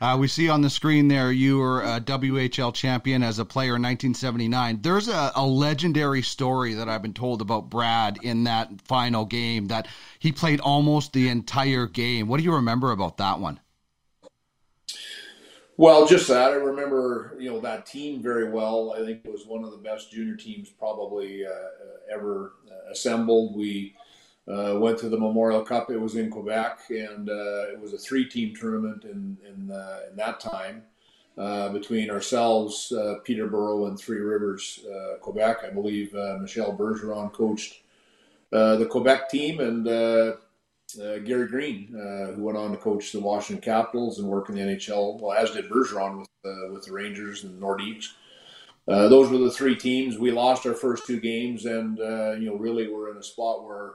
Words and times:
Uh, 0.00 0.16
we 0.18 0.28
see 0.28 0.48
on 0.48 0.62
the 0.62 0.70
screen 0.70 1.08
there 1.08 1.32
you 1.32 1.58
were 1.58 1.82
a 1.82 2.00
WHL 2.00 2.74
champion 2.74 3.22
as 3.22 3.38
a 3.38 3.44
player 3.44 3.76
in 3.76 3.82
1979. 3.82 4.80
There's 4.82 5.08
a, 5.08 5.32
a 5.34 5.46
legendary 5.46 6.22
story 6.22 6.74
that 6.74 6.88
I've 6.88 7.02
been 7.02 7.14
told 7.14 7.40
about 7.40 7.70
Brad 7.70 8.18
in 8.22 8.44
that 8.44 8.70
final 8.82 9.24
game 9.24 9.68
that 9.68 9.88
he 10.18 10.32
played 10.32 10.60
almost 10.60 11.12
the 11.12 11.28
entire 11.28 11.86
game. 11.86 12.28
What 12.28 12.38
do 12.38 12.44
you 12.44 12.54
remember 12.54 12.92
about 12.92 13.16
that 13.18 13.40
one? 13.40 13.60
Well, 15.78 16.06
just 16.06 16.28
that. 16.28 16.52
I 16.52 16.54
remember, 16.54 17.36
you 17.38 17.50
know, 17.50 17.60
that 17.60 17.84
team 17.84 18.22
very 18.22 18.50
well. 18.50 18.94
I 18.96 19.04
think 19.04 19.20
it 19.24 19.30
was 19.30 19.46
one 19.46 19.62
of 19.62 19.72
the 19.72 19.76
best 19.76 20.10
junior 20.10 20.36
teams 20.36 20.70
probably 20.70 21.44
uh, 21.44 21.50
ever 22.14 22.54
assembled. 22.90 23.56
We 23.56 23.94
uh, 24.48 24.78
went 24.78 24.98
to 24.98 25.08
the 25.08 25.18
Memorial 25.18 25.62
Cup. 25.62 25.90
It 25.90 26.00
was 26.00 26.14
in 26.14 26.30
Quebec, 26.30 26.78
and 26.90 27.28
uh, 27.28 27.72
it 27.72 27.80
was 27.80 27.92
a 27.92 27.98
three-team 27.98 28.54
tournament 28.54 29.04
in 29.04 29.36
in, 29.46 29.70
uh, 29.70 30.00
in 30.10 30.16
that 30.16 30.38
time 30.40 30.84
uh, 31.36 31.70
between 31.70 32.10
ourselves, 32.10 32.92
uh, 32.92 33.16
Peterborough, 33.24 33.86
and 33.86 33.98
Three 33.98 34.20
Rivers, 34.20 34.80
Quebec. 35.20 35.58
I 35.64 35.70
believe 35.70 36.14
Michel 36.40 36.76
Bergeron 36.76 37.32
coached 37.32 37.82
the 38.50 38.86
Quebec 38.88 39.28
team, 39.30 39.58
and 39.58 39.84
Gary 39.84 41.48
Green, 41.48 41.88
who 42.36 42.44
went 42.44 42.56
on 42.56 42.70
to 42.70 42.76
coach 42.76 43.10
the 43.10 43.20
Washington 43.20 43.62
Capitals 43.62 44.20
and 44.20 44.28
work 44.28 44.48
in 44.48 44.54
the 44.54 44.60
NHL, 44.60 45.20
well, 45.20 45.32
as 45.32 45.50
did 45.50 45.68
Bergeron 45.68 46.20
with 46.20 46.28
with 46.70 46.84
the 46.84 46.92
Rangers 46.92 47.42
and 47.42 47.60
Nordiques. 47.60 48.12
Those 48.86 49.28
were 49.28 49.38
the 49.38 49.50
three 49.50 49.74
teams. 49.74 50.16
We 50.16 50.30
lost 50.30 50.64
our 50.64 50.74
first 50.74 51.04
two 51.04 51.18
games, 51.18 51.66
and 51.66 51.98
you 51.98 52.48
know, 52.48 52.56
really, 52.56 52.86
we're 52.86 53.10
in 53.10 53.16
a 53.16 53.22
spot 53.24 53.64
where 53.64 53.94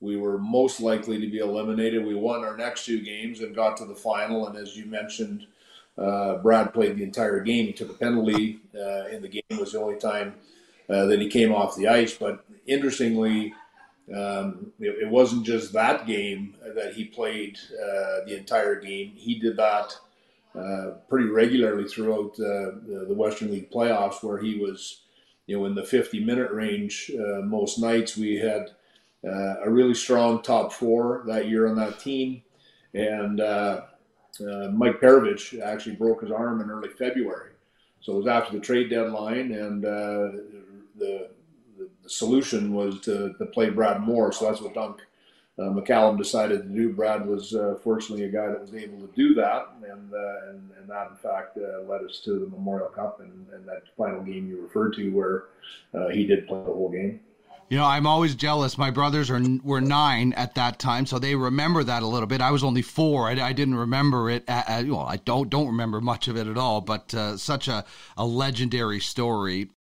we 0.00 0.16
were 0.16 0.38
most 0.38 0.80
likely 0.80 1.20
to 1.20 1.26
be 1.28 1.38
eliminated. 1.38 2.04
We 2.04 2.14
won 2.14 2.42
our 2.42 2.56
next 2.56 2.86
two 2.86 3.00
games 3.02 3.40
and 3.40 3.54
got 3.54 3.76
to 3.78 3.84
the 3.84 3.94
final. 3.94 4.46
And 4.46 4.56
as 4.56 4.76
you 4.76 4.86
mentioned, 4.86 5.46
uh, 5.98 6.38
Brad 6.38 6.72
played 6.72 6.96
the 6.96 7.04
entire 7.04 7.40
game. 7.40 7.66
He 7.66 7.72
took 7.72 7.90
a 7.90 7.94
penalty 7.94 8.60
uh, 8.74 9.08
in 9.08 9.20
the 9.20 9.28
game. 9.28 9.42
It 9.50 9.60
was 9.60 9.72
the 9.72 9.80
only 9.80 9.98
time 9.98 10.34
uh, 10.88 11.04
that 11.06 11.20
he 11.20 11.28
came 11.28 11.52
off 11.52 11.76
the 11.76 11.88
ice. 11.88 12.14
But 12.14 12.44
interestingly, 12.66 13.52
um, 14.14 14.72
it, 14.80 15.02
it, 15.02 15.08
wasn't 15.08 15.44
just 15.44 15.72
that 15.74 16.06
game 16.06 16.56
that 16.74 16.94
he 16.94 17.04
played 17.04 17.58
uh, 17.74 18.24
the 18.26 18.36
entire 18.38 18.80
game. 18.80 19.12
He 19.14 19.38
did 19.38 19.56
that 19.58 19.94
uh, 20.58 20.92
pretty 21.08 21.28
regularly 21.28 21.86
throughout 21.86 22.32
uh, 22.40 22.80
the, 23.06 23.14
Western 23.14 23.52
League 23.52 23.70
playoffs, 23.70 24.22
where 24.22 24.38
he 24.38 24.58
was, 24.58 25.02
you 25.46 25.58
know, 25.58 25.66
in 25.66 25.74
the 25.74 25.84
50 25.84 26.24
minute 26.24 26.50
range 26.50 27.12
most 27.44 27.78
nights. 27.78 28.16
We 28.16 28.36
had 28.36 28.70
uh, 29.26 29.56
a 29.62 29.70
really 29.70 29.94
strong 29.94 30.42
top 30.42 30.72
four 30.72 31.22
that 31.26 31.48
year 31.48 31.66
on 31.68 31.76
that 31.76 32.00
team. 32.00 32.42
And 32.94 33.40
uh, 33.40 33.82
uh, 34.40 34.68
Mike 34.72 35.00
Perovich 35.00 35.60
actually 35.60 35.96
broke 35.96 36.22
his 36.22 36.30
arm 36.30 36.60
in 36.60 36.70
early 36.70 36.88
February. 36.88 37.52
So 38.00 38.14
it 38.14 38.16
was 38.16 38.26
after 38.26 38.54
the 38.54 38.60
trade 38.60 38.88
deadline, 38.88 39.52
and 39.52 39.84
uh, 39.84 40.30
the, 40.96 41.30
the, 41.78 41.88
solution 42.06 42.72
was 42.72 42.98
to, 43.00 43.34
to, 43.34 43.46
play 43.46 43.70
Brad 43.70 44.00
more. 44.00 44.32
So 44.32 44.46
that's 44.46 44.60
what 44.60 44.74
Dunc 44.74 44.98
uh, 45.58 45.64
McCallum 45.64 46.18
decided 46.18 46.62
to 46.62 46.68
do. 46.68 46.92
Brad 46.92 47.24
was 47.24 47.54
uh, 47.54 47.76
fortunately 47.84 48.24
a 48.24 48.30
guy 48.30 48.48
that 48.48 48.60
was 48.60 48.74
able 48.74 49.06
to 49.06 49.12
do 49.14 49.34
that, 49.34 49.68
and 49.82 50.12
and, 50.12 50.70
and, 50.78 50.88
that 50.88 51.10
in 51.10 51.16
fact 51.16 51.56
led 51.56 52.02
us 52.02 52.20
to 52.24 52.40
the 52.40 52.46
Memorial 52.48 52.88
Cup 52.88 53.20
and, 53.20 53.46
and, 53.52 53.68
that 53.68 53.82
final 53.96 54.22
game 54.22 54.48
you 54.48 54.62
referred 54.62 54.94
to, 54.94 55.10
where 55.10 55.44
he 56.10 56.26
did 56.26 56.48
play 56.48 56.58
the 56.58 56.72
whole 56.72 56.90
game. 56.90 57.20
You 57.70 57.76
know, 57.76 57.84
I'm 57.84 58.04
always 58.04 58.34
jealous. 58.34 58.76
My 58.76 58.90
brothers 58.90 59.30
are 59.30 59.40
were 59.62 59.80
nine 59.80 60.32
at 60.32 60.56
that 60.56 60.80
time, 60.80 61.06
so 61.06 61.20
they 61.20 61.36
remember 61.36 61.84
that 61.84 62.02
a 62.02 62.06
little 62.06 62.26
bit. 62.26 62.40
I 62.40 62.50
was 62.50 62.64
only 62.64 62.82
four. 62.82 63.28
I, 63.28 63.40
I 63.40 63.52
didn't 63.52 63.76
remember 63.76 64.28
it. 64.28 64.42
At, 64.48 64.88
well, 64.88 65.06
I 65.06 65.18
don't 65.18 65.48
don't 65.48 65.68
remember 65.68 66.00
much 66.00 66.26
of 66.26 66.36
it 66.36 66.48
at 66.48 66.58
all. 66.58 66.80
But 66.80 67.14
uh, 67.14 67.36
such 67.36 67.68
a, 67.68 67.84
a 68.16 68.26
legendary 68.26 68.98
story. 68.98 69.70